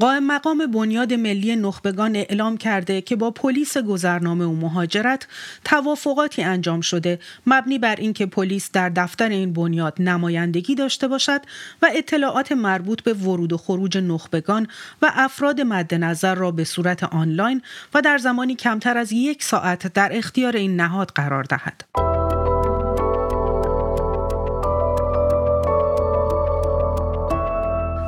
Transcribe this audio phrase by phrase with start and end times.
[0.00, 5.26] قائم مقام بنیاد ملی نخبگان اعلام کرده که با پلیس گذرنامه و مهاجرت
[5.64, 11.40] توافقاتی انجام شده مبنی بر اینکه پلیس در دفتر این بنیاد نمایندگی داشته باشد
[11.82, 14.66] و اطلاعات مربوط به ورود و خروج نخبگان
[15.02, 17.62] و افراد مد نظر را به صورت آنلاین
[17.94, 22.17] و در زمانی کمتر از یک ساعت در اختیار این نهاد قرار دهد.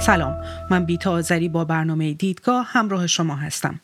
[0.00, 0.36] سلام.
[0.70, 3.80] من بیتا آذری با برنامه دیدگاه همراه شما هستم.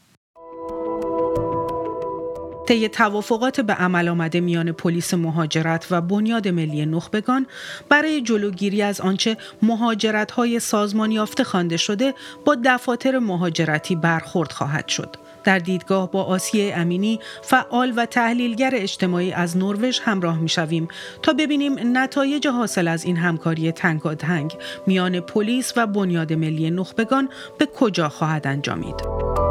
[2.66, 7.46] طی توافقات به عمل آمده میان پلیس مهاجرت و بنیاد ملی نخبگان
[7.88, 14.88] برای جلوگیری از آنچه مهاجرت های سازمان یافته خوانده شده با دفاتر مهاجرتی برخورد خواهد
[14.88, 15.16] شد.
[15.44, 20.88] در دیدگاه با آسیه امینی فعال و تحلیلگر اجتماعی از نروژ همراه می شویم
[21.22, 27.66] تا ببینیم نتایج حاصل از این همکاری تنگ میان پلیس و بنیاد ملی نخبگان به
[27.66, 29.45] کجا خواهد انجامید.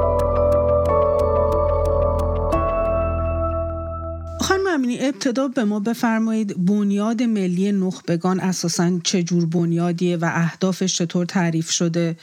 [4.85, 11.25] امینی ابتدا به ما بفرمایید بنیاد ملی نخبگان اساسا چه جور بنیادیه و اهدافش چطور
[11.25, 12.17] تعریف شده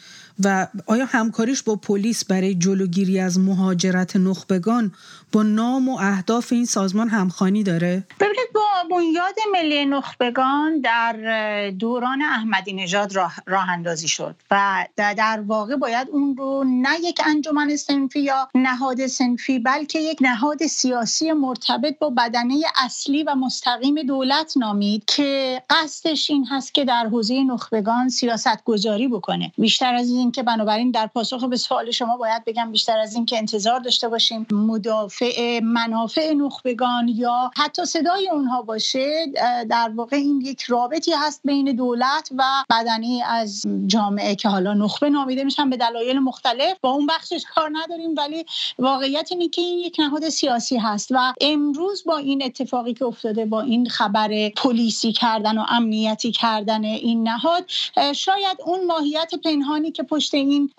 [0.44, 4.92] و آیا همکاریش با پلیس برای جلوگیری از مهاجرت نخبگان
[5.33, 12.22] با نام و اهداف این سازمان همخانی داره؟ ببینید با بنیاد ملی نخبگان در دوران
[12.22, 17.77] احمدی نژاد راه, راه اندازی شد و در واقع باید اون رو نه یک انجمن
[17.77, 24.56] سنفی یا نهاد سنفی بلکه یک نهاد سیاسی مرتبط با بدنه اصلی و مستقیم دولت
[24.56, 30.33] نامید که قصدش این هست که در حوزه نخبگان سیاست گذاری بکنه بیشتر از این
[30.33, 34.08] که بنابراین در پاسخ به سوال شما باید بگم بیشتر از این که انتظار داشته
[34.08, 35.22] باشیم مدافع
[35.62, 39.27] منافع نخبگان یا حتی صدای اونها باشه
[39.70, 45.11] در واقع این یک رابطی هست بین دولت و بدنی از جامعه که حالا نخبه
[45.11, 46.77] نامیده میشن به دلایل مختلف.
[46.81, 48.45] با اون بخشش کار نداریم ولی
[48.79, 53.45] واقعیت اینه که این یک نهاد سیاسی هست و امروز با این اتفاقی که افتاده
[53.45, 57.70] با این خبر پلیسی کردن و امنیتی کردن این نهاد
[58.14, 60.70] شاید اون ماهیت پنهانی که پشت این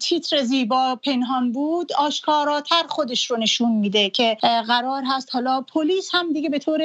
[0.00, 4.36] تیتر زیبا پنهان بود آشکاراتر خودش رو نشون میده که
[4.68, 5.28] قرار هست.
[5.32, 6.80] حالا پلیس هم دیگه به طور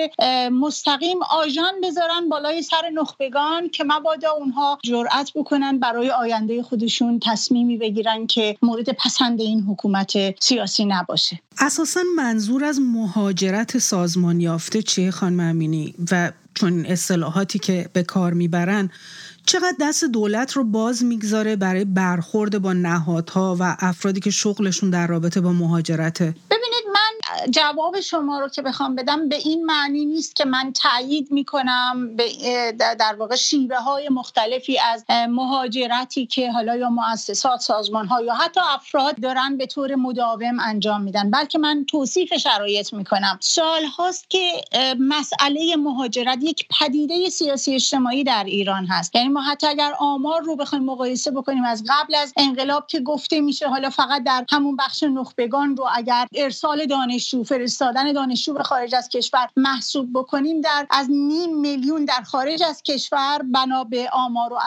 [0.50, 7.78] مستقیم آژان بذارن بالای سر نخبگان که مبادا اونها جرأت بکنن برای آینده خودشون تصمیمی
[7.78, 11.40] بگیرن که مورد پسند این حکومت سیاسی نباشه.
[11.60, 18.34] اساسا منظور از مهاجرت سازمان یافته چیه خانم امینی؟ و چون اصطلاحاتی که به کار
[18.34, 18.92] می‌برن
[19.46, 25.08] چقدر دست دولت رو باز می‌گذاره برای برخورد با نهادها و افرادی که شغلشون در
[25.08, 26.83] رابطه با مهاجرته؟ ببینید
[27.50, 32.26] جواب شما رو که بخوام بدم به این معنی نیست که من تایید می‌کنم به
[32.78, 38.62] در واقع شیوه های مختلفی از مهاجرتی که حالا یا مؤسسات سازمان ها یا حتی
[38.74, 41.32] افراد دارن به طور مداوم انجام میدن.
[41.32, 43.38] بلکه من توصیف شرایط می‌کنم.
[43.42, 44.62] سال هاست که
[45.00, 49.16] مسئله مهاجرت یک پدیده سیاسی اجتماعی در ایران هست.
[49.16, 53.42] یعنی ما حتی اگر آمار رو بخوایم مقایسه بکنیم از قبل از انقلاب که گفته
[53.42, 56.86] میشه حالا فقط در همون بخش نخبگان رو اگر ارسال
[57.24, 62.64] دانشجو فرستادن دانشجو به خارج از کشور محسوب بکنیم در از نیم میلیون در خارج
[62.64, 64.60] از کشور بنا به آمار و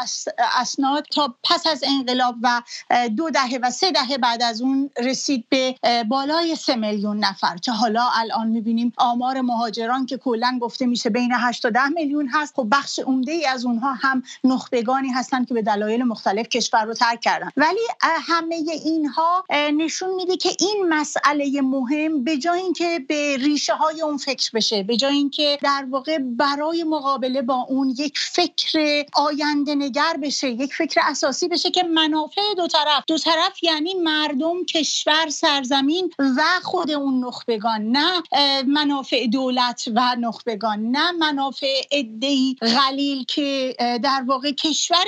[0.60, 2.62] اسناد تا پس از انقلاب و
[3.16, 5.74] دو دهه و سه دهه بعد از اون رسید به
[6.08, 7.56] بالای سه میلیون نفر.
[7.56, 12.28] که حالا الان می‌بینیم آمار مهاجران که کلا گفته میشه بین 8 تا 10 میلیون
[12.32, 12.54] هست.
[12.56, 16.94] خب بخش عمده ای از اونها هم نخبگانی هستن که به دلایل مختلف کشور رو
[16.94, 17.50] ترک کردن.
[17.56, 24.02] ولی همه اینها نشون میده که این مسئله مهم به جای اینکه به ریشه های
[24.02, 29.74] اون فکر بشه به جای اینکه در واقع برای مقابله با اون یک فکر آینده
[29.74, 35.28] نگر بشه یک فکر اساسی بشه که منافع دو طرف دو طرف یعنی مردم کشور
[35.28, 38.22] سرزمین و خود اون نخبگان نه
[38.66, 45.04] منافع دولت و نخبگان نه منافع ادهی غلیل که در واقع کشور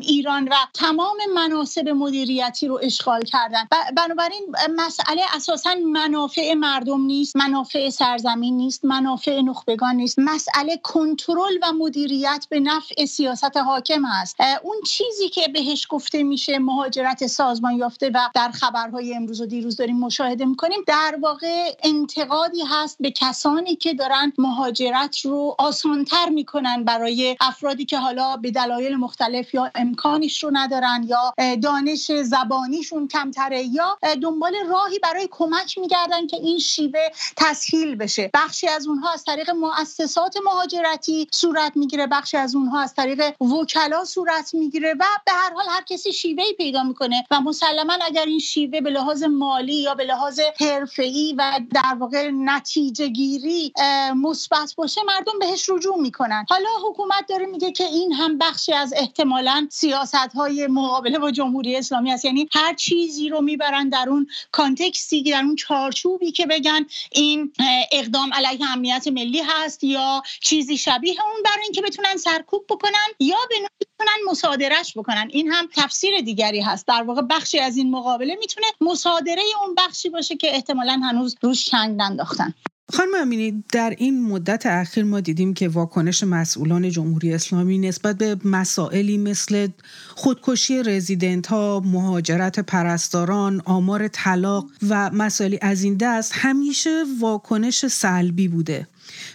[0.00, 3.68] ایران و تمام مناسب مدیریتی رو اشغال کردن.
[3.96, 4.46] بنابراین
[4.76, 10.18] مسئله اساسا منافع مردم نیست منافع سرزمین نیست منافع نخبگان نیست.
[10.18, 16.58] مسئله کنترل و مدیریت به نفع سیاست حاکم هست اون چیزی که بهش گفته میشه
[16.58, 22.62] مهاجرت سازمان یافته و در خبرهای امروز و دیروز داریم مشاهده می‌کنیم در واقع انتقادی
[22.62, 28.96] هست به کسانی که دارن مهاجرت رو آسانتر می‌کنن برای افرادی که حالا به دلایل
[28.96, 36.26] مختلف یا امکانش رو ندارن یا دانش زبانیشون کمتره یا دنبال راهی برای کمک میگردن
[36.26, 38.30] که این شیوه تسهیل بشه.
[38.34, 44.04] بخشی از اونها از طریق مؤسسات مهاجرتی صورت می‌گیره بخشی از اونها از طریق وکلا
[44.04, 48.38] صورت می‌گیره و به هر حال هر کسی شیوه پیدا می‌کنه و مسلما اگر این
[48.38, 53.72] شیوه به لحاظ مالی یا به لحاظ حرفه‌ای و در واقع نتیجه گیری
[54.16, 56.46] مثبت باشه مردم بهش رجوع می‌کنن.
[56.48, 61.76] حالا حکومت داره میگه که این هم بخشی از احتمالا سیاست های مقابله با جمهوری
[61.76, 62.24] اسلامی است.
[62.24, 67.52] یعنی هر چیزی رو می‌برن در اون کانتکستی در اون چارچوبی که بگن این
[67.92, 73.36] اقدام علیه امنیت ملی هست یا چیزی شبیه اون برای اینکه بتونن سرکوب بکنن یا
[73.48, 75.28] به بتونن مصادرهش بکنن.
[75.30, 76.86] این هم تفسیر دیگری هست.
[76.86, 81.64] در واقع بخشی از این مقابله می‌تونه مصادره اون بخشی باشه که احتمالا هنوز روش
[81.64, 82.54] چنگ ننداختن.
[82.92, 88.36] خانم امینی در این مدت اخیر ما دیدیم که واکنش مسئولان جمهوری اسلامی نسبت به
[88.44, 89.68] مسائلی مثل
[90.14, 98.48] خودکشی رزیدنت ها، مهاجرت پرستاران، آمار طلاق و مسائلی از این دست همیشه واکنش سلبی
[98.48, 98.86] بوده.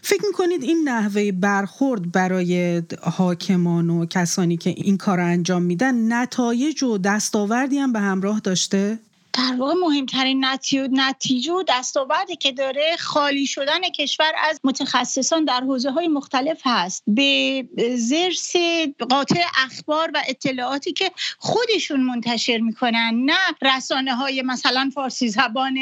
[0.02, 6.84] فکر می‌کنید این نحوه برخورد برای حاکمان و کسانی که این کار انجام میدن نتایج
[6.84, 9.00] و دستاوردی هم به همراه داشته؟
[9.34, 10.46] در واقع مهمترین
[10.92, 17.04] نتیجه و دستاوردی که داره خالی شدن کشور از متخصصان در حوزه های مختلف هست.
[17.08, 17.66] به
[17.96, 18.54] زرس
[19.10, 25.78] قاطع اخبار و اطلاعاتی که خودشون منتشر می‌کنن نه رسانه های مثلا فارسی زبان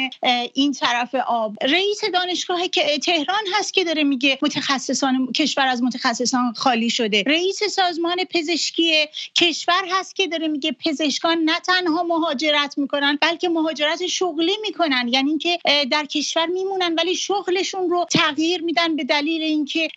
[0.54, 1.56] این طرف آب.
[1.62, 7.24] رئیس دانشگاه که تهران هست که داره میگه متخصصان کشور از متخصصان خالی شده.
[7.26, 13.48] رئیس سازمان پزشکی کشور هست که داره میگه پزشکان نه تنها مهاجرت می‌کنن بلکه که
[13.48, 15.08] مهاجرت شغلی می‌کنن.
[15.08, 15.58] یعنی اینکه
[15.90, 19.88] در کشور میمونن ولی شغلشون رو تغییر میدن به دلیل اینکه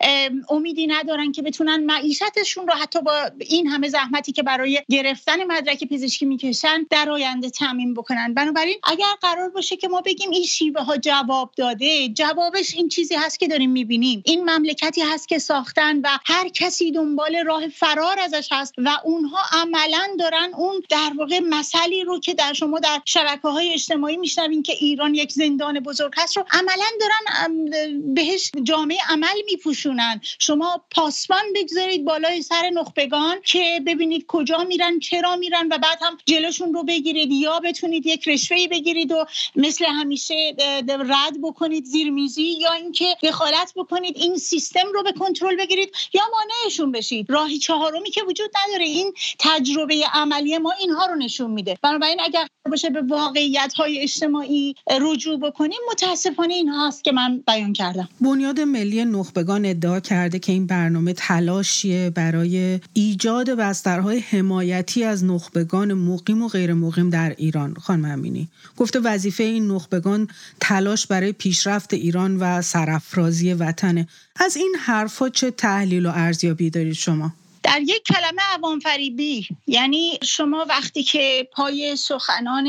[0.50, 5.84] امیدی ندارن که بتونن معیشتشون رو حتی با این همه زحمتی که برای گرفتن مدرک
[5.84, 8.34] پزشکی می‌کشن در آینده تعمین بکنن.
[8.34, 13.16] بنابراین اگر قرار باشه که ما بگیم این شیوه ها جواب داده جوابش این چیزی
[13.16, 14.24] هست که داریم می‌بینیم.
[14.26, 19.38] این مملکتی هست که ساختن و هر کسی دنبال راه فرار ازش هست و اونها
[19.62, 24.64] عملا دارن اون در واقع مسئله رو که در شما در شبکه های اجتماعی میشنوین
[24.64, 30.22] که ایران یک زندان بزرگ هست رو عملا دارن بهش جامعه عمل میپوشونن.
[30.40, 36.18] شما پاسبان بگذارید بالای سر نخبگان که ببینید کجا میرن چرا میرن و بعد هم
[36.26, 40.56] جلوشون رو بگیرید یا بتونید یک رشوه بگیرید و مثل همیشه
[40.88, 46.92] رد بکنید زیرمیزی یا اینکه دخالت بکنید این سیستم رو به کنترل بگیرید یا مانعشون
[46.92, 47.30] بشید.
[47.30, 51.78] راهی چهارمی که وجود نداره این تجربه عملی ما اینها رو نشون میده.
[51.82, 57.74] بنابراین اگر باشه به واقعیت های اجتماعی رجوع بکنیم متاسفانه این هاست که من بیان
[57.74, 58.10] کردم.
[58.22, 65.94] بنیاد ملی نخبگان ادعا کرده که این برنامه تلاشیه برای ایجاد بسترهای حمایتی از نخبگان
[65.94, 67.74] مقیم و غیر مقیم در ایران.
[67.74, 70.28] خانم امینی گفته وظیفه این نخبگان
[70.60, 74.08] تلاش برای پیشرفت ایران و سرافرازی وطنه.
[74.36, 77.34] از این حرفا چه تحلیل و ارزیابی دارید شما؟
[77.76, 82.68] در یک کلمه عوام فریبی یعنی شما وقتی که پای سخنان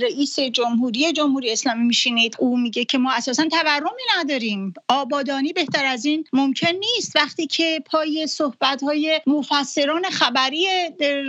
[0.00, 4.74] رئیس جمهوری جمهوری اسلامی میشینید او میگه که ما اساسا تورمی نداریم.
[4.88, 7.16] آبادانی بهتر از این ممکن نیست.
[7.16, 10.66] وقتی که پای صحبت های مفسران خبری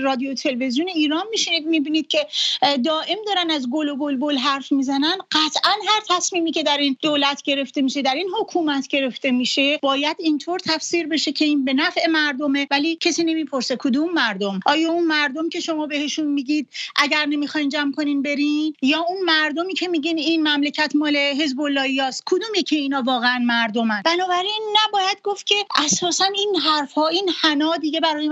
[0.01, 2.27] رادیو تلویزیون ایران میشینید می‌بینید که
[2.61, 5.17] دائم دارن از گل و بلبل حرف می‌زنن.
[5.31, 10.17] قطعا هر تصمیمی که در این دولت گرفته میشه در این حکومت گرفته میشه باید
[10.19, 12.67] اینطور تفسیر بشه که این به نفع مردمه.
[12.71, 13.75] ولی کسی نمی‌پرسه.
[13.75, 19.05] کدوم مردم؟ آیا اون مردم که شما بهشون میگید اگر نمی‌خواین جمع کنین برین؟ یا
[19.09, 24.01] اون مردمی که میگین این مملکت مال حزب الله است کدومی که اینا واقعا مردمن؟
[24.05, 28.29] بنابراین نباید گفت که اساسا این حرف ها این حنا دیگه برای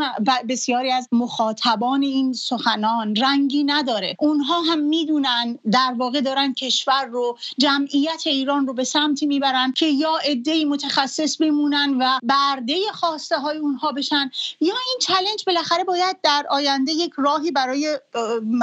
[0.49, 4.15] بسیاری از مخاطبان این سخنان رنگی نداره.
[4.19, 9.85] اونها هم می‌دونن در واقع دارن کشور رو جمعیت ایران رو به سمتی می‌برن که
[9.85, 14.31] یا عده متخصص بمونن و برده خواسته های اونها بشن
[14.65, 17.99] یا این چلنج بالاخره باید در آینده یک راهی برای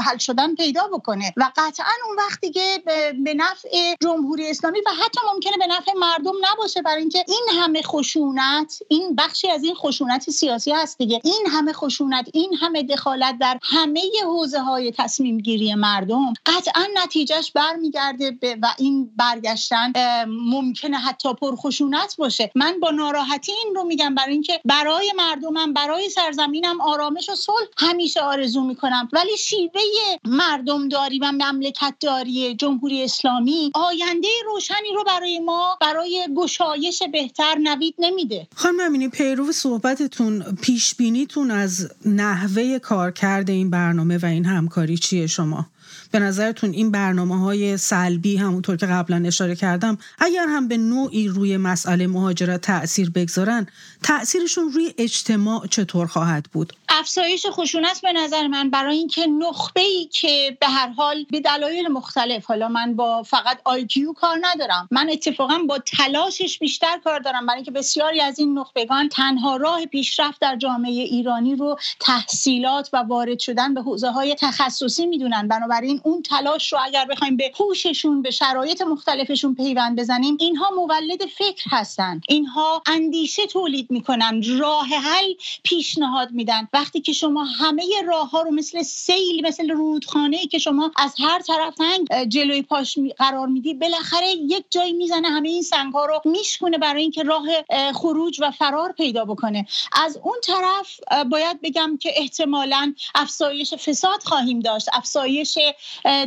[0.06, 1.32] حل شدن پیدا بکنه.
[1.36, 2.82] و قطعا اون وقتی که
[3.24, 7.82] به نفع جمهوری اسلامی و حتی ممکنه به نفع مردم نباشه برای اینکه این همه
[7.82, 11.20] خشونت این بخشی از این خشونت سیاسی هست دیگه.
[11.24, 17.52] این همه خشونت این همه دخالت در همه حوزه های تصمیم گیری مردم قطعا نتیجهش
[17.52, 19.92] برمیگرده و این برگشتن
[20.26, 22.50] ممکنه حتی پرخشونت باشه.
[22.54, 27.34] من با ناراحتی این رو میگم برای اینکه برای مردمم برای برای سرزمینم آرامش و
[27.34, 29.08] صلح همیشه آرزو می‌کنم.
[29.12, 29.80] ولی شیوه
[30.24, 37.94] مردمداری و مملکت داری جمهوری اسلامی آینده روشنی رو برای ما برای گشایش بهتر نوید
[37.98, 38.48] نمیده.
[38.54, 45.26] خانم امینی پیرو صحبتتون پیش بینیتون از نحوه کارکرد این برنامه و این همکاری چیه
[45.26, 45.66] شما؟
[46.12, 51.28] به نظرتون این برنامه های سلبی همونطور که قبلا اشاره کردم اگر هم به نوعی
[51.28, 53.66] روی مسئله مهاجرت تاثیر بگذارن
[54.02, 58.70] تاثیرشون روی اجتماع چطور خواهد بود؟ افزایش خشونت به نظر من.
[58.70, 63.58] برای اینکه نخبه ای که به هر حال به دلایل مختلف حالا من با فقط
[63.64, 67.46] آیکیو کار ندارم من اتفاقا با تلاشش بیشتر کار دارم.
[67.46, 72.96] برای اینکه بسیاری از این نخبگان تنها راه پیشرفت در جامعه ایرانی رو تحصیلات و
[72.96, 75.48] وارد شدن به حوزه های تخصصی می‌دونن.
[75.48, 81.26] بنابراین اون تلاش رو اگر بخوایم به هوششون به شرایط مختلفشون پیوند بزنیم اینها مولد
[81.38, 82.20] فکر هستن.
[82.28, 85.32] اینها اندیشه تولید می‌کنن راه حل
[85.62, 86.68] پیشنهاد میدن.
[86.72, 91.14] وقتی که شما همه راه ها رو مثل سیل مثل رودخانه ای که شما از
[91.18, 96.04] هر طرف تنگ جلوی پاش قرار میدی بالاخره یک جایی می‌زنه همه این سنگ ها
[96.04, 97.46] رو میشکونه برای اینکه راه
[97.94, 99.66] خروج و فرار پیدا بکنه.
[99.92, 104.88] از اون طرف باید بگم که احتمالا افزایش فساد خواهیم داشت.
[104.92, 105.58] افزایش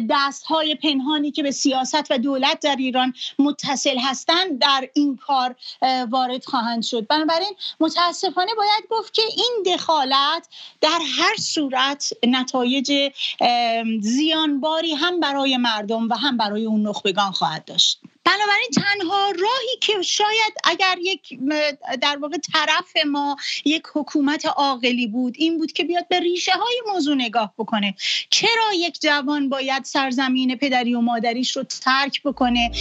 [0.10, 5.56] دست های پنهانی که به سیاست و دولت در ایران متصل هستند در این کار
[6.10, 7.08] وارد خواهند شد.
[7.08, 10.48] بنابراین متاسفانه باید گفت که این دخالت
[10.82, 13.12] در هر صورت نتایج
[14.02, 18.00] زیانباری هم برای مردم و هم برای اون نخبگان خواهد داشت.
[18.25, 21.39] بنابراین تنها راهی که شاید اگر یک
[22.01, 26.82] در واقع طرف ما یک حکومت عاقلی بود این بود که بیاد به ریشه های
[26.94, 27.96] موضوع نگاه بکنه.
[28.29, 32.72] چرا یک جوان باید سرزمین پدری و مادریش رو ترک بکنه؟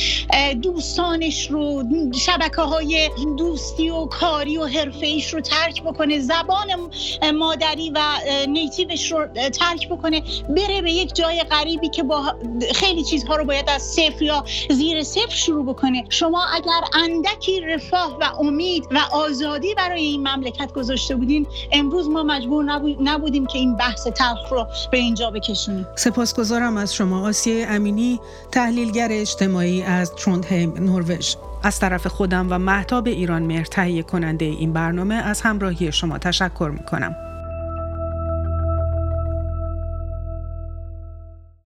[0.62, 1.84] دوستانش رو
[2.18, 6.90] شبکه های دوستی و کاری و حرفه ایش رو ترک بکنه زبان
[7.34, 8.00] مادری و
[8.48, 12.36] نیتیوش رو ترک بکنه بره به یک جای غریبی که با
[12.74, 16.04] خیلی چیزها رو باید از صفر یا زیر صفر شروع بکنه.
[16.08, 22.22] شما اگر اندکی رفاه و امید و آزادی برای این مملکت گذاشته بودین امروز ما
[22.22, 22.64] مجبور
[23.00, 25.86] نبودیم که این بحث تلخ رو به اینجا بکشونیم.
[25.96, 28.20] سپاسگزارم از شما آسیه امینی
[28.52, 31.34] تحلیلگر اجتماعی از تروندهیم نروژ.
[31.62, 36.70] از طرف خودم و محتاب ایران مهر تهیه کننده این برنامه از همراهی شما تشکر
[36.78, 37.23] می کنم.